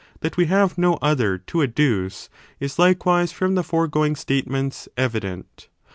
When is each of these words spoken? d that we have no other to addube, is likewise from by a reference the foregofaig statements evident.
d 0.13 0.17
that 0.21 0.35
we 0.35 0.45
have 0.47 0.79
no 0.79 0.95
other 0.95 1.37
to 1.37 1.59
addube, 1.61 2.13
is 2.59 2.79
likewise 2.79 3.31
from 3.31 3.53
by 3.53 3.59
a 3.59 3.61
reference 3.61 3.87
the 3.93 3.99
foregofaig 3.99 4.17
statements 4.17 4.87
evident. 4.97 5.69